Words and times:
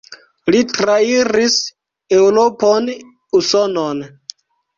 Li 0.53 0.61
trairis 0.77 1.57
Eŭropon, 2.21 2.89
Usonon. 3.43 4.03